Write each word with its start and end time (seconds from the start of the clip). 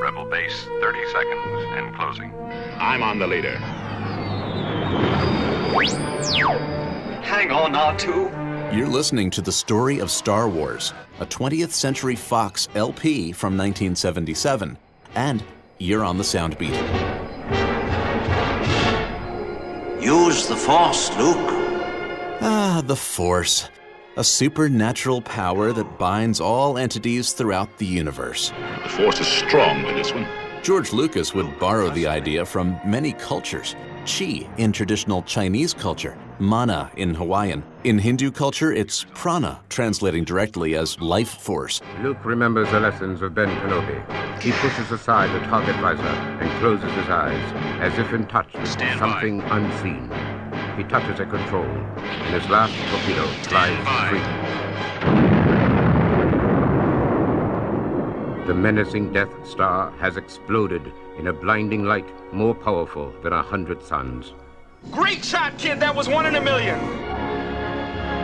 Rebel 0.00 0.24
base, 0.26 0.64
30 0.80 1.06
seconds 1.12 1.66
and 1.76 1.94
closing. 1.96 2.32
I'm 2.78 3.02
on 3.02 3.18
the 3.18 3.26
leader. 3.26 3.56
Hang 7.22 7.50
on, 7.50 7.72
R2. 7.72 8.74
You're 8.74 8.88
listening 8.88 9.30
to 9.30 9.42
the 9.42 9.52
story 9.52 9.98
of 9.98 10.10
Star 10.10 10.48
Wars, 10.48 10.92
a 11.20 11.26
20th 11.26 11.72
Century 11.72 12.16
Fox 12.16 12.68
LP 12.74 13.32
from 13.32 13.56
1977, 13.56 14.78
and 15.14 15.42
you're 15.78 16.04
on 16.04 16.18
the 16.18 16.24
sound 16.24 16.56
beat. 16.58 16.74
Use 20.00 20.46
the 20.46 20.56
Force, 20.56 21.10
Luke. 21.16 21.36
Ah, 22.40 22.82
the 22.84 22.96
Force. 22.96 23.68
A 24.18 24.24
supernatural 24.24 25.20
power 25.20 25.74
that 25.74 25.98
binds 25.98 26.40
all 26.40 26.78
entities 26.78 27.32
throughout 27.34 27.76
the 27.76 27.84
universe. 27.84 28.50
The 28.82 28.88
force 28.88 29.20
is 29.20 29.26
strong 29.26 29.82
with 29.82 29.94
this 29.94 30.10
one. 30.14 30.26
George 30.62 30.94
Lucas 30.94 31.34
would 31.34 31.58
borrow 31.58 31.90
the 31.90 32.06
idea 32.06 32.46
from 32.46 32.80
many 32.82 33.12
cultures. 33.12 33.76
Chi 34.06 34.48
in 34.56 34.72
traditional 34.72 35.22
Chinese 35.24 35.74
culture, 35.74 36.16
mana 36.38 36.90
in 36.96 37.12
Hawaiian. 37.12 37.62
In 37.84 37.98
Hindu 37.98 38.30
culture, 38.30 38.72
it's 38.72 39.04
prana, 39.12 39.60
translating 39.68 40.24
directly 40.24 40.76
as 40.76 40.98
life 40.98 41.28
force. 41.40 41.82
Luke 42.00 42.24
remembers 42.24 42.70
the 42.70 42.80
lessons 42.80 43.20
of 43.20 43.34
Ben 43.34 43.48
Kenobi. 43.60 44.00
He 44.40 44.52
pushes 44.52 44.90
aside 44.92 45.28
the 45.38 45.44
target 45.46 45.76
visor 45.76 46.02
and 46.02 46.50
closes 46.60 46.90
his 46.92 47.08
eyes, 47.10 47.52
as 47.82 47.98
if 47.98 48.12
in 48.14 48.26
touch 48.28 48.50
with 48.54 48.66
Stand 48.66 48.98
by. 48.98 49.10
something 49.10 49.40
unseen. 49.42 50.08
He 50.76 50.84
touches 50.84 51.20
a 51.20 51.24
control, 51.24 51.64
and 51.64 52.34
his 52.34 52.50
last 52.50 52.74
torpedo 52.90 53.26
flies 53.48 53.76
free. 54.10 54.20
The 58.46 58.54
menacing 58.54 59.12
Death 59.14 59.30
Star 59.46 59.90
has 59.92 60.18
exploded 60.18 60.92
in 61.18 61.28
a 61.28 61.32
blinding 61.32 61.84
light 61.84 62.06
more 62.32 62.54
powerful 62.54 63.10
than 63.22 63.32
a 63.32 63.42
hundred 63.42 63.82
suns. 63.82 64.34
Great 64.90 65.24
shot, 65.24 65.56
kid. 65.56 65.80
That 65.80 65.96
was 65.96 66.08
one 66.08 66.26
in 66.26 66.34
a 66.36 66.40
million. 66.42 66.78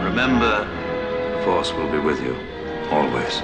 Remember, 0.04 0.66
the 1.36 1.42
Force 1.44 1.72
will 1.72 1.90
be 1.90 1.98
with 1.98 2.20
you, 2.22 2.36
always. 2.90 3.42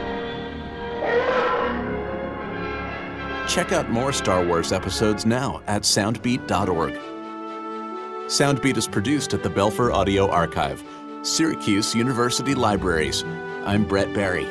Check 3.50 3.72
out 3.72 3.91
more 3.91 4.12
Star 4.12 4.44
Wars 4.44 4.70
episodes 4.70 5.25
now 5.25 5.62
at 5.66 5.82
soundbeat.org. 5.82 7.17
Soundbeat 8.28 8.76
is 8.76 8.86
produced 8.86 9.32
at 9.32 9.42
the 9.42 9.48
Belfer 9.48 9.90
Audio 9.90 10.30
Archive, 10.30 10.84
Syracuse 11.22 11.94
University 11.94 12.54
Libraries. 12.54 13.24
I'm 13.64 13.84
Brett 13.84 14.12
Barry. 14.12 14.46